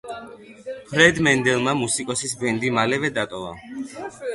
[0.93, 3.59] ფრედ მენდელმა მუსიკოსის ბენდი მალევე დატოვა.